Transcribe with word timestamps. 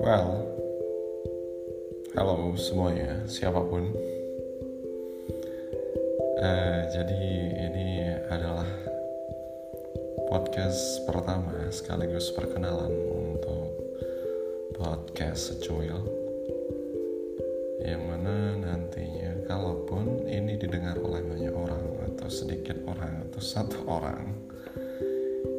Well, 0.00 0.48
halo 2.16 2.56
semuanya, 2.56 3.28
siapa 3.28 3.60
pun. 3.60 3.92
Uh, 6.40 6.80
jadi 6.88 7.20
ini 7.68 8.08
adalah 8.32 8.64
podcast 10.32 11.04
pertama 11.04 11.68
sekaligus 11.68 12.32
perkenalan 12.32 12.88
untuk 13.12 13.76
podcast 14.80 15.52
secuil 15.52 16.00
yang 17.84 18.00
mana 18.08 18.56
nantinya 18.56 19.44
kalaupun 19.44 20.24
ini 20.24 20.56
didengar 20.56 20.96
oleh 20.96 21.20
banyak 21.20 21.52
orang 21.52 22.08
atau 22.08 22.28
sedikit 22.32 22.80
orang 22.88 23.28
atau 23.28 23.40
satu 23.44 23.84
orang 23.84 24.32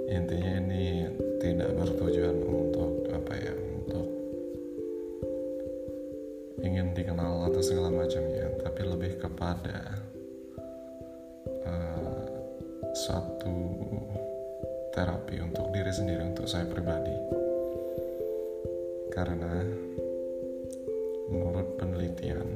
intinya 0.09 0.65
ini 0.65 1.05
tidak 1.37 1.77
bertujuan 1.77 2.41
untuk 2.41 3.05
apa 3.13 3.33
ya 3.37 3.70
dikenal 6.91 7.47
atau 7.51 7.61
segala 7.63 7.89
macamnya 7.91 8.47
tapi 8.61 8.81
lebih 8.83 9.17
kepada 9.19 9.99
uh, 11.65 12.23
suatu 12.91 13.55
terapi 14.91 15.39
untuk 15.39 15.71
diri 15.71 15.91
sendiri 15.91 16.23
untuk 16.27 16.47
saya 16.47 16.67
pribadi 16.67 17.15
karena 19.11 19.63
menurut 21.31 21.67
penelitian 21.79 22.47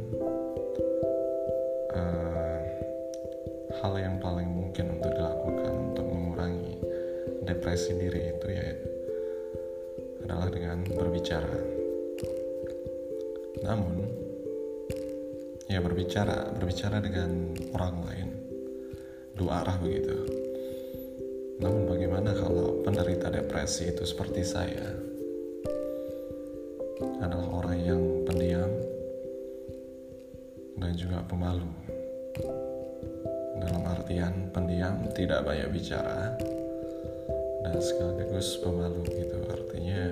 uh, 1.95 2.59
hal 3.79 3.93
yang 3.99 4.19
paling 4.19 4.47
mungkin 4.51 4.99
untuk 4.99 5.11
dilakukan 5.15 5.73
untuk 5.91 6.05
mengurangi 6.07 6.75
depresi 7.43 7.95
diri 7.95 8.35
itu 8.35 8.47
ya 8.51 8.67
adalah 10.25 10.49
dengan 10.49 10.81
berbicara. 10.89 11.53
Namun, 13.61 14.24
ya 15.65 15.81
berbicara, 15.81 16.53
berbicara 16.53 17.01
dengan 17.01 17.53
orang 17.73 17.95
lain, 18.05 18.29
dua 19.33 19.65
arah 19.65 19.77
begitu. 19.81 20.17
Namun 21.61 21.87
bagaimana 21.87 22.35
kalau 22.35 22.83
penderita 22.83 23.31
depresi 23.31 23.89
itu 23.89 24.03
seperti 24.03 24.41
saya? 24.45 24.87
Adalah 27.23 27.49
orang 27.63 27.77
yang 27.81 28.01
pendiam 28.27 28.71
dan 30.77 30.91
juga 30.93 31.23
pemalu. 31.25 31.71
Dalam 33.55 33.83
artian 33.87 34.51
pendiam 34.51 34.99
tidak 35.15 35.47
banyak 35.47 35.71
bicara, 35.71 36.35
dan 37.65 37.81
sekaligus 37.81 38.61
pemalu 38.61 39.01
gitu 39.09 39.37
artinya 39.49 40.03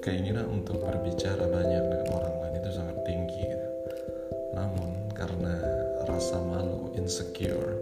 keinginan 0.00 0.48
untuk 0.48 0.80
berbicara 0.80 1.44
banyak 1.44 1.84
dengan 1.84 2.08
orang 2.16 2.37
karena 5.18 5.58
rasa 6.06 6.38
malu 6.38 6.94
insecure. 6.94 7.74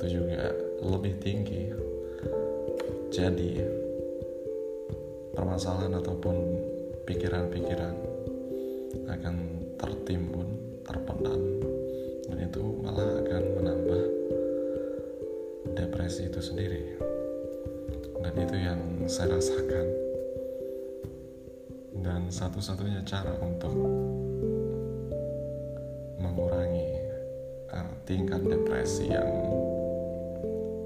Itu 0.00 0.06
juga 0.08 0.48
lebih 0.80 1.20
tinggi. 1.20 1.68
Jadi 3.12 3.60
permasalahan 5.36 6.00
ataupun 6.00 6.36
pikiran-pikiran 7.04 7.94
akan 9.12 9.36
tertimbun 9.76 10.48
terpendam 10.88 11.40
dan 12.32 12.38
itu 12.48 12.62
malah 12.80 13.20
akan 13.20 13.42
menambah 13.60 14.02
depresi 15.76 16.32
itu 16.32 16.40
sendiri. 16.40 16.82
Dan 18.22 18.32
itu 18.38 18.56
yang 18.56 18.80
saya 19.10 19.36
rasakan. 19.36 19.86
Dan 22.02 22.32
satu-satunya 22.32 23.04
cara 23.04 23.36
untuk 23.44 23.76
tingkat 28.02 28.42
depresi 28.42 29.10
yang 29.10 29.30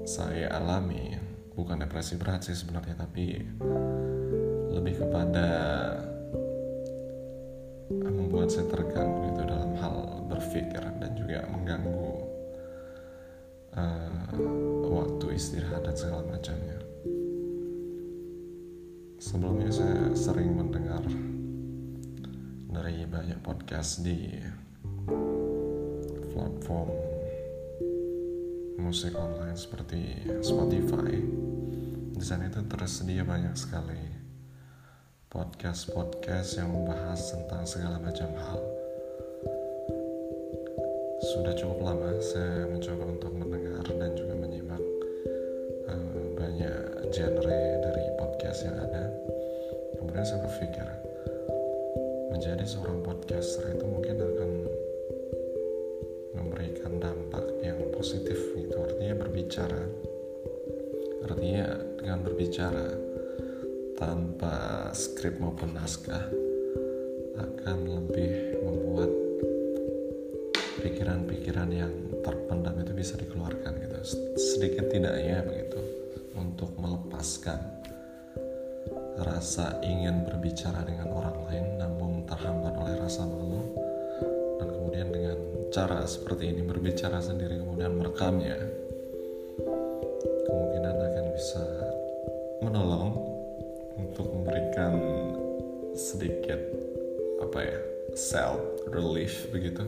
saya 0.07 0.53
alami 0.53 1.17
bukan 1.57 1.81
depresi 1.81 2.15
berat 2.15 2.45
sih 2.45 2.55
sebenarnya 2.55 2.95
tapi 2.95 3.41
lebih 4.71 5.03
kepada 5.03 5.47
membuat 7.89 8.53
saya 8.53 8.69
terganggu 8.69 9.33
itu 9.33 9.41
dalam 9.47 9.73
hal 9.79 9.97
berpikir 10.29 10.83
dan 11.01 11.11
juga 11.17 11.47
mengganggu 11.49 12.11
uh, 13.73 14.27
waktu 14.85 15.25
istirahat 15.33 15.81
dan 15.87 15.95
segala 15.95 16.23
macamnya. 16.29 16.77
Sebelumnya 19.17 19.71
saya 19.73 20.13
sering 20.13 20.53
mendengar 20.53 21.01
dari 22.69 23.01
banyak 23.09 23.41
podcast 23.41 24.05
di 24.05 24.29
platform 26.37 26.93
musik 28.77 29.17
online 29.17 29.57
seperti 29.57 30.21
Spotify. 30.45 31.17
Di 32.13 32.21
sana 32.21 32.45
itu 32.45 32.61
tersedia 32.69 33.25
banyak 33.25 33.57
sekali 33.57 33.97
podcast-podcast 35.33 36.61
yang 36.61 36.69
membahas 36.69 37.33
tentang 37.33 37.65
segala 37.65 37.97
macam 37.97 38.29
hal. 38.37 38.61
Sudah 41.33 41.57
cukup 41.57 41.81
lama 41.81 42.21
saya 42.21 42.69
mencoba 42.69 43.03
untuk 43.17 43.33
mendengar 43.33 43.85
dan 43.97 44.13
juga 44.13 44.33
menyimak 44.37 44.83
uh, 45.89 46.21
banyak 46.37 46.77
genre 47.09 47.61
dari 47.81 48.03
podcast 48.21 48.61
yang 48.61 48.77
ada. 48.77 49.09
Kemudian 49.97 50.21
saya 50.21 50.45
berpikir 50.45 50.87
menjadi 52.29 52.61
seorang 52.61 53.01
podcaster 53.01 53.73
itu 53.73 53.85
mungkin 53.89 54.21
akan 54.21 54.76
positif 57.97 58.37
gitu 58.53 58.77
artinya 58.77 59.25
berbicara. 59.25 59.81
Artinya 61.25 61.65
dengan 61.97 62.19
berbicara 62.21 62.87
tanpa 63.97 64.87
skrip 64.93 65.41
maupun 65.41 65.73
naskah 65.73 66.29
akan 67.41 67.77
lebih 67.89 68.61
membuat 68.61 69.09
pikiran-pikiran 70.85 71.69
yang 71.73 71.93
terpendam 72.21 72.77
itu 72.77 72.93
bisa 72.93 73.17
dikeluarkan 73.17 73.73
gitu. 73.81 73.97
Sedikit 74.37 74.85
tidaknya 74.93 75.41
begitu 75.41 75.81
untuk 76.37 76.77
melepaskan 76.77 77.57
rasa 79.17 79.81
ingin 79.81 80.21
berbicara 80.29 80.85
dengan 80.85 81.09
orang 81.09 81.37
lain 81.49 81.65
namun 81.81 82.21
terhambat 82.29 82.77
oleh 82.77 83.01
rasa 83.01 83.25
malu 83.25 83.65
dan 84.61 84.69
kemudian 84.69 85.09
dengan 85.09 85.56
cara 85.77 86.01
seperti 86.09 86.49
ini 86.49 86.65
berbicara 86.65 87.21
sendiri 87.21 87.61
kemudian 87.61 87.93
merekamnya 88.01 88.57
kemungkinan 90.49 90.95
akan 90.97 91.25
bisa 91.37 91.65
menolong 92.65 93.13
untuk 93.93 94.25
memberikan 94.25 94.97
sedikit 95.93 96.57
apa 97.45 97.59
ya 97.61 97.77
self 98.17 98.57
relief 98.89 99.45
begitu. 99.53 99.85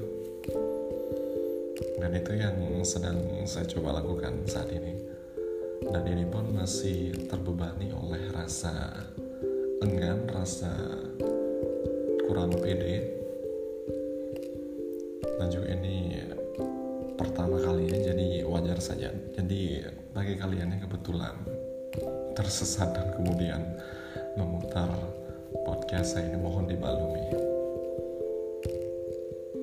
Dan 1.97 2.13
itu 2.13 2.37
yang 2.37 2.85
sedang 2.85 3.17
saya 3.49 3.65
coba 3.65 3.97
lakukan 3.97 4.45
saat 4.45 4.69
ini. 4.69 4.93
Dan 5.89 6.05
ini 6.05 6.29
pun 6.29 6.53
masih 6.53 7.17
terbebani 7.25 7.89
oleh 7.97 8.29
rasa 8.29 8.93
enggan 9.81 10.21
rasa 10.29 10.69
kurang 12.29 12.53
pede 12.61 13.18
dan 15.39 15.47
juga 15.47 15.71
ini 15.71 16.19
pertama 17.15 17.55
kalinya 17.63 17.99
jadi 18.11 18.43
wajar 18.43 18.79
saja. 18.83 19.07
Jadi 19.35 19.87
bagi 20.11 20.35
kalian 20.35 20.75
yang 20.75 20.83
kebetulan 20.83 21.35
tersesat 22.35 22.91
dan 22.91 23.15
kemudian 23.15 23.63
memutar 24.35 24.91
podcast 25.63 26.15
saya 26.15 26.27
ini 26.31 26.37
mohon 26.39 26.67
dimaklumi 26.67 27.25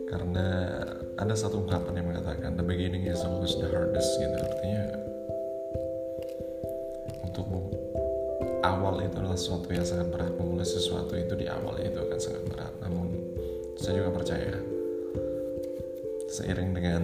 karena 0.08 0.48
ada 1.16 1.34
satu 1.36 1.64
ungkapan 1.64 2.00
yang 2.00 2.08
mengatakan 2.12 2.56
the 2.56 2.64
beginning 2.64 3.04
is 3.04 3.20
always 3.24 3.52
the 3.56 3.68
hardest 3.68 4.16
gitu. 4.16 4.36
Artinya 4.36 4.84
untuk 7.24 7.46
awal 8.64 9.00
itu 9.04 9.16
adalah 9.16 9.38
sesuatu 9.38 9.68
yang 9.72 9.84
sangat 9.84 10.08
berat 10.12 10.32
memulai 10.36 10.66
sesuatu 10.68 11.12
itu 11.16 11.36
di 11.36 11.46
awal 11.48 11.76
itu 11.80 11.96
akan 12.00 12.18
sangat 12.20 12.42
berat. 12.48 12.72
Namun 12.80 13.08
saya 13.76 14.00
juga 14.00 14.10
percaya 14.12 14.75
seiring 16.36 16.76
dengan 16.76 17.02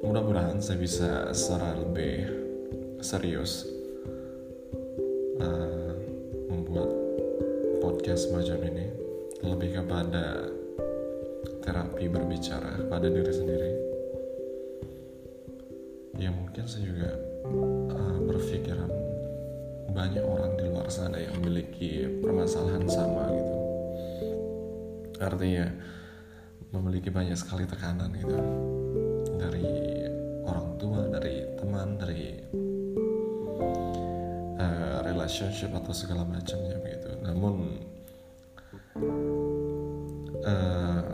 mudah-mudahan 0.00 0.64
saya 0.64 0.80
bisa 0.80 1.28
secara 1.36 1.76
lebih 1.76 2.24
serius 3.04 3.68
uh, 5.44 5.92
membuat 6.48 6.88
podcast 7.84 8.32
semacam 8.32 8.72
ini 8.72 8.86
lebih 9.44 9.76
kepada 9.76 10.48
terapi 11.68 12.08
berbicara 12.08 12.80
pada 12.88 13.12
diri 13.12 13.28
sendiri. 13.28 13.70
Ya 16.16 16.32
mungkin 16.32 16.64
saya 16.64 16.88
juga 16.88 17.12
uh, 17.92 18.18
berpikiran 18.24 18.88
banyak 19.92 20.24
orang 20.24 20.56
di 20.56 20.64
luar 20.72 20.88
sana 20.88 21.20
yang 21.20 21.36
memiliki 21.44 22.08
permasalahan 22.24 22.88
sama 22.88 23.28
gitu. 23.36 23.56
Artinya 25.20 25.95
memiliki 26.74 27.10
banyak 27.12 27.36
sekali 27.38 27.68
tekanan 27.68 28.10
gitu. 28.16 28.38
Dari 29.36 29.68
orang 30.46 30.68
tua 30.78 31.06
dari 31.10 31.44
teman 31.58 31.98
dari 31.98 32.40
uh, 34.58 34.98
relationship 35.04 35.70
atau 35.74 35.92
segala 35.92 36.22
macamnya 36.26 36.78
begitu. 36.80 37.10
Namun 37.22 37.54
uh, 40.46 41.04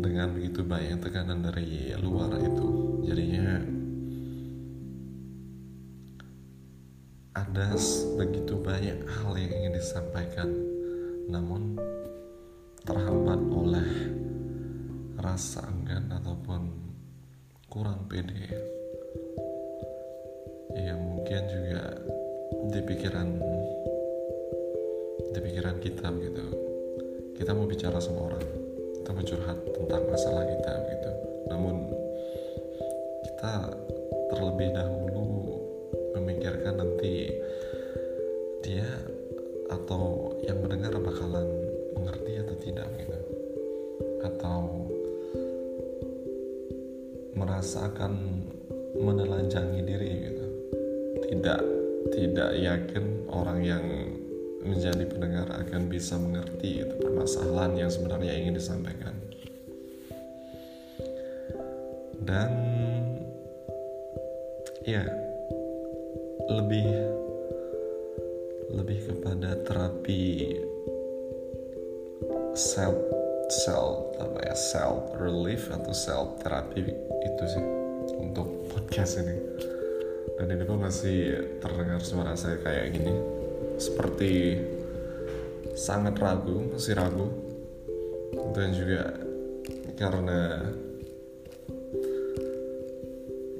dengan 0.00 0.28
begitu 0.32 0.62
banyak 0.62 0.98
tekanan 1.02 1.44
dari 1.44 1.92
luar 1.98 2.38
itu 2.40 2.68
jadinya 3.04 3.76
ada 7.36 7.76
begitu 8.16 8.56
banyak 8.56 8.98
hal 9.04 9.32
yang 9.36 9.52
ingin 9.52 9.74
disampaikan. 9.76 10.48
Namun 11.28 11.76
terhambat 12.86 13.40
oleh 13.50 14.15
rasa 15.36 15.68
enggan 15.68 16.08
ataupun 16.16 16.64
kurang 17.68 18.08
pede 18.08 18.56
yang 20.72 20.96
mungkin 20.96 21.44
juga 21.44 21.92
di 22.72 22.80
pikiran 22.80 23.28
di 25.36 25.40
pikiran 25.44 25.76
kita 25.76 26.08
gitu 26.24 26.46
kita 27.36 27.52
mau 27.52 27.68
bicara 27.68 28.00
sama 28.00 28.32
orang 28.32 28.48
kita 28.96 29.12
mau 29.12 29.24
curhat 29.28 29.58
tentang 29.76 30.08
masalah 30.08 30.40
kita 30.48 30.72
gitu 30.88 31.10
namun 31.52 31.84
kita 33.28 33.76
terlebih 34.32 34.72
dahulu 34.72 35.52
memikirkan 36.16 36.80
nanti 36.80 37.28
merasa 47.66 47.90
akan 47.90 48.14
menelanjangi 48.94 49.82
diri 49.82 50.10
gitu. 50.22 50.46
Tidak 51.18 51.60
tidak 52.14 52.50
yakin 52.62 53.26
orang 53.26 53.58
yang 53.66 53.82
menjadi 54.62 55.02
pendengar 55.10 55.50
akan 55.50 55.90
bisa 55.90 56.14
mengerti 56.14 56.86
itu 56.86 56.94
permasalahan 57.02 57.74
yang 57.74 57.90
sebenarnya 57.90 58.38
ingin 58.38 58.54
disampaikan. 58.54 59.18
Dan 62.22 62.54
ya 64.86 65.02
lebih 66.46 66.86
lebih 68.78 68.98
kepada 69.10 69.58
terapi 69.66 70.54
self 72.54 73.15
self 73.46 74.18
apa 74.18 74.42
ya 74.42 74.54
self 74.58 75.14
relief 75.22 75.70
atau 75.70 75.94
self 75.94 76.42
terapi 76.42 76.82
itu 77.22 77.44
sih 77.46 77.64
untuk 78.18 78.66
podcast 78.70 79.22
ini. 79.22 79.36
Dan 80.36 80.52
ini 80.52 80.64
pun 80.68 80.82
masih 80.82 81.20
terdengar 81.62 82.02
suara 82.02 82.36
saya 82.36 82.60
kayak 82.60 82.92
gini. 82.92 83.14
Seperti 83.80 84.60
sangat 85.78 86.18
ragu 86.18 86.74
masih 86.74 86.98
ragu. 86.98 87.28
Dan 88.52 88.74
juga 88.74 89.14
karena 89.96 90.60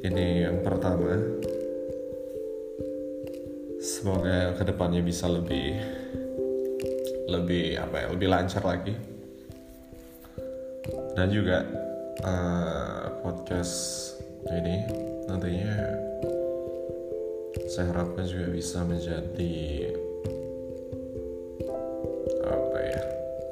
ini 0.04 0.44
yang 0.44 0.60
pertama 0.60 1.16
semoga 3.80 4.52
ke 4.56 4.62
depannya 4.68 5.00
bisa 5.00 5.30
lebih 5.30 5.80
lebih 7.26 7.80
apa 7.80 8.04
ya 8.04 8.06
lebih 8.12 8.28
lancar 8.28 8.62
lagi 8.62 9.15
dan 11.16 11.32
juga 11.32 11.64
uh, 12.22 13.08
podcast 13.24 13.74
ini 14.52 14.84
nantinya 15.26 15.74
saya 17.66 17.90
harapkan 17.90 18.28
juga 18.28 18.52
bisa 18.52 18.84
menjadi 18.84 19.56
apa 22.46 22.78
ya 22.78 23.02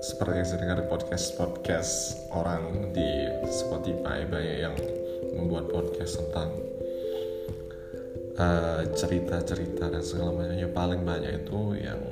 seperti 0.05 0.35
yang 0.39 0.47
saya 0.47 0.61
dengar 0.61 0.79
di 0.85 0.87
podcast 0.93 1.27
podcast 1.41 1.95
orang 2.37 2.93
di 2.93 3.27
Spotify 3.49 4.29
banyak 4.29 4.57
yang 4.61 4.77
membuat 5.35 5.73
podcast 5.73 6.21
tentang 6.21 6.53
Eh, 8.35 8.83
cerita-cerita 8.99 9.95
dan 9.95 10.03
segala 10.03 10.35
macamnya 10.35 10.67
paling 10.67 11.07
banyak 11.07 11.47
itu 11.47 11.79
yang 11.79 12.03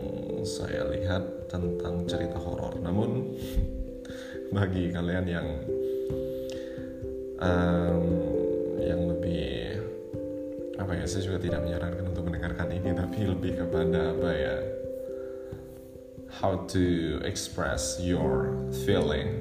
saya 0.46 0.86
lihat 0.94 1.50
tentang 1.50 2.06
cerita 2.06 2.38
horor. 2.38 2.78
Namun 2.78 3.34
bagi 4.52 4.92
kalian 4.92 5.24
yang 5.24 5.48
um, 7.40 8.04
yang 8.76 9.00
lebih 9.08 9.80
apa 10.76 10.92
ya 10.92 11.04
saya 11.08 11.24
juga 11.24 11.38
tidak 11.40 11.60
menyarankan 11.64 12.04
untuk 12.04 12.24
mendengarkan 12.28 12.68
ini 12.68 12.92
tapi 12.92 13.18
lebih 13.24 13.52
kepada 13.64 14.12
apa 14.12 14.30
ya 14.36 14.56
how 16.28 16.64
to 16.68 17.18
express 17.24 17.96
your 18.00 18.52
feeling. 18.84 19.40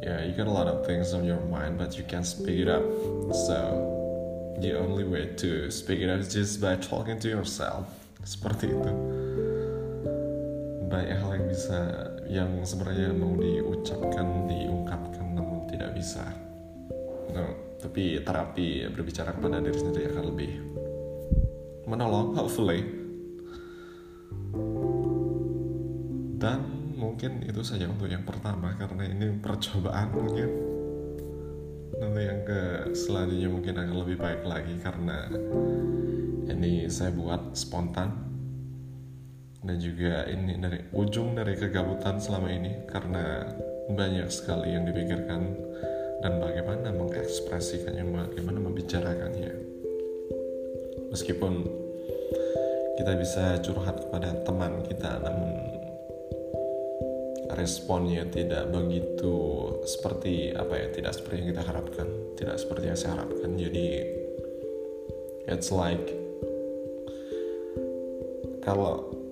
Yeah 0.00 0.24
you 0.24 0.32
got 0.32 0.48
a 0.48 0.52
lot 0.52 0.68
of 0.68 0.88
things 0.88 1.12
on 1.12 1.24
your 1.28 1.40
mind 1.48 1.76
but 1.76 1.96
you 2.00 2.04
can't 2.04 2.28
speak 2.28 2.64
it 2.64 2.68
up. 2.68 2.84
So 3.48 3.84
the 4.60 4.72
only 4.80 5.04
way 5.04 5.36
to 5.44 5.68
speak 5.68 6.00
it 6.00 6.08
out 6.08 6.24
is 6.24 6.32
just 6.32 6.64
by 6.64 6.80
talking 6.80 7.20
to 7.20 7.28
yourself. 7.28 7.84
Seperti 8.24 8.72
itu 8.72 9.13
banyak 10.94 11.18
hal 11.18 11.30
yang 11.34 11.48
bisa 11.50 11.80
yang 12.30 12.50
sebenarnya 12.62 13.10
mau 13.18 13.34
diucapkan 13.34 14.46
diungkapkan 14.46 15.26
namun 15.34 15.66
tidak 15.66 15.90
bisa. 15.98 16.22
No, 17.34 17.50
tapi 17.82 18.22
terapi 18.22 18.86
berbicara 18.94 19.34
kepada 19.34 19.58
diri 19.58 19.74
sendiri 19.74 20.14
akan 20.14 20.24
lebih 20.30 20.52
menolong 21.90 22.38
hopefully. 22.38 22.86
Dan 26.38 26.60
mungkin 26.94 27.42
itu 27.42 27.66
saja 27.66 27.90
untuk 27.90 28.06
yang 28.06 28.22
pertama 28.22 28.78
karena 28.78 29.10
ini 29.10 29.34
percobaan 29.42 30.14
mungkin. 30.14 30.50
Nanti 31.98 32.22
yang 32.22 32.42
ke 32.46 32.94
selanjutnya 32.94 33.50
mungkin 33.50 33.74
akan 33.82 33.96
lebih 33.98 34.16
baik 34.22 34.42
lagi 34.46 34.74
karena 34.78 35.26
ini 36.46 36.86
saya 36.86 37.10
buat 37.10 37.58
spontan 37.58 38.33
dan 39.64 39.76
juga 39.80 40.28
ini 40.28 40.60
dari 40.60 40.80
ujung 40.92 41.32
dari 41.32 41.56
kegabutan 41.56 42.20
selama 42.20 42.52
ini 42.52 42.84
karena 42.84 43.48
banyak 43.88 44.28
sekali 44.28 44.76
yang 44.76 44.84
dipikirkan 44.84 45.56
dan 46.20 46.40
bagaimana 46.40 46.92
mengekspresikannya 46.92 48.04
bagaimana 48.04 48.60
membicarakannya. 48.60 49.52
Meskipun 51.08 51.64
kita 53.00 53.12
bisa 53.16 53.60
curhat 53.64 54.04
kepada 54.04 54.36
teman 54.44 54.84
kita 54.84 55.20
namun 55.24 55.52
responnya 57.56 58.24
tidak 58.28 58.68
begitu 58.68 59.36
seperti 59.86 60.52
apa 60.52 60.74
ya 60.74 60.86
tidak 60.90 61.12
seperti 61.12 61.34
yang 61.44 61.48
kita 61.54 61.64
harapkan 61.64 62.08
tidak 62.36 62.56
seperti 62.60 62.84
yang 62.92 62.98
saya 63.00 63.12
harapkan. 63.16 63.50
Jadi 63.56 63.88
it's 65.48 65.72
like 65.72 66.04
kalau 68.64 69.23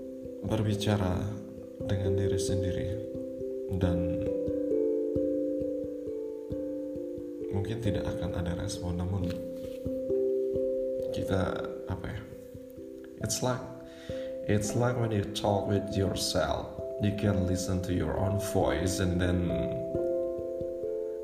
berbicara 0.43 1.23
dengan 1.87 2.19
diri 2.19 2.39
sendiri 2.39 2.89
dan 3.79 4.27
mungkin 7.55 7.79
tidak 7.79 8.07
akan 8.19 8.31
ada 8.43 8.53
respon 8.59 8.99
namun 8.99 9.31
kita 11.15 11.63
apa 11.87 12.07
ya 12.11 12.21
it's 13.23 13.45
like 13.45 13.63
it's 14.51 14.75
like 14.75 14.99
when 14.99 15.15
you 15.15 15.23
talk 15.37 15.71
with 15.71 15.85
yourself 15.95 16.67
you 17.03 17.15
can 17.15 17.47
listen 17.47 17.79
to 17.83 17.95
your 17.95 18.19
own 18.19 18.43
voice 18.51 18.99
and 18.99 19.23
then 19.23 19.47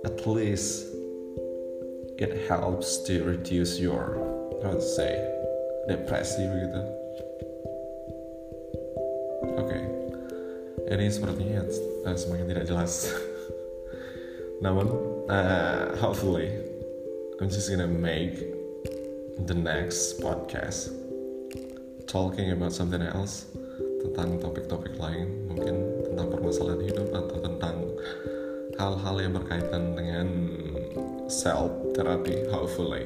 at 0.07 0.27
least 0.27 0.87
it 2.19 2.47
helps 2.47 3.03
to 3.03 3.23
reduce 3.23 3.79
your 3.79 4.19
how 4.63 4.75
to 4.75 4.83
say 4.83 5.19
depresi 5.87 6.47
begitu 6.47 7.08
ini 10.89 11.13
sepertinya 11.13 11.61
uh, 12.09 12.17
semakin 12.17 12.47
tidak 12.49 12.65
jelas. 12.65 13.13
Namun 14.65 14.87
uh, 15.29 15.93
hopefully 16.01 16.49
I'm 17.39 17.53
just 17.53 17.69
gonna 17.69 17.87
make 17.87 18.41
the 19.45 19.55
next 19.55 20.19
podcast 20.19 20.91
talking 22.09 22.51
about 22.51 22.73
something 22.73 23.05
else 23.05 23.47
tentang 24.03 24.41
topik-topik 24.41 24.97
lain 24.97 25.47
mungkin 25.47 25.77
tentang 26.09 26.27
permasalahan 26.33 26.83
hidup 26.83 27.09
atau 27.13 27.37
tentang 27.39 27.77
hal-hal 28.81 29.17
yang 29.23 29.35
berkaitan 29.37 29.95
dengan 29.95 30.27
self 31.29 31.71
therapy 31.93 32.49
hopefully. 32.49 33.05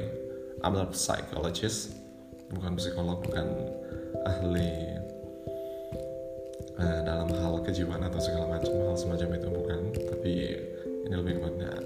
I'm 0.62 0.78
not 0.78 0.94
a 0.94 0.96
psychologist 0.96 1.98
bukan 2.52 2.78
psikolog 2.78 3.24
bukan 3.24 3.48
ahli 4.28 4.94
uh, 6.78 7.00
dalam 7.02 7.28
kejiwaan 7.72 8.04
atau 8.04 8.20
segala 8.20 8.52
macam 8.52 8.68
hal 8.84 8.96
semacam 9.00 9.28
itu 9.40 9.48
bukan. 9.48 9.80
Tapi 9.96 10.32
ini 11.08 11.14
lebih 11.16 11.40
kepada 11.40 11.80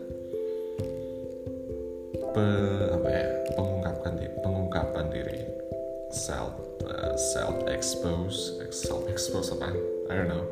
pe, 2.35 2.47
apa 2.91 3.09
ya 3.15 3.27
pengungkapkan 3.55 4.13
diri 4.19 4.35
pengungkapan 4.43 5.07
diri. 5.15 5.41
Self 6.11 6.59
uh, 6.91 7.15
self 7.15 7.71
expose 7.71 8.59
self 8.75 9.07
expose 9.07 9.55
apa? 9.55 9.71
I 10.11 10.19
don't 10.19 10.27
know. 10.27 10.43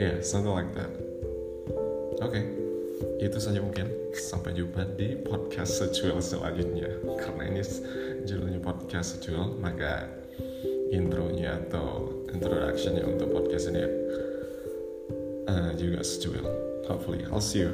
Yeah 0.00 0.24
something 0.24 0.56
like 0.56 0.72
that. 0.72 0.88
Oke 2.24 2.40
okay. 2.40 2.44
itu 3.20 3.36
saja 3.36 3.60
mungkin. 3.60 3.92
Sampai 4.16 4.56
jumpa 4.56 4.96
di 4.96 5.20
podcast 5.20 5.76
secuil 5.76 6.24
selanjutnya. 6.24 6.88
Karena 7.20 7.52
ini 7.52 7.60
judulnya 8.24 8.64
podcast 8.64 9.20
secuil 9.20 9.60
maka 9.60 10.08
intronya 10.88 11.60
atau 11.68 12.22
introductionnya 12.32 13.04
untuk 13.04 13.28
podcast 13.34 13.68
ini 13.74 13.82
uh, 15.48 15.70
juga 15.76 16.04
secuil 16.04 16.44
hopefully 16.88 17.24
I'll 17.30 17.40
see 17.40 17.64
you 17.64 17.72